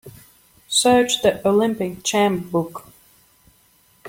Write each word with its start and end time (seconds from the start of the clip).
Search 0.67 1.21
The 1.21 1.47
Olympic 1.47 2.01
Champ 2.03 2.49
book. 2.51 2.87